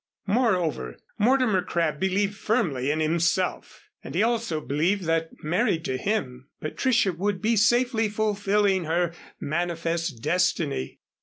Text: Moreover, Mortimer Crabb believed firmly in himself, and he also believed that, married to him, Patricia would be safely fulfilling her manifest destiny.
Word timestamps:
Moreover, 0.25 0.97
Mortimer 1.19 1.61
Crabb 1.61 1.99
believed 1.99 2.33
firmly 2.35 2.89
in 2.89 3.01
himself, 3.01 3.83
and 4.03 4.15
he 4.15 4.23
also 4.23 4.59
believed 4.59 5.03
that, 5.03 5.29
married 5.43 5.85
to 5.85 5.95
him, 5.95 6.49
Patricia 6.59 7.13
would 7.13 7.39
be 7.39 7.55
safely 7.55 8.09
fulfilling 8.09 8.85
her 8.85 9.13
manifest 9.39 10.19
destiny. 10.23 11.01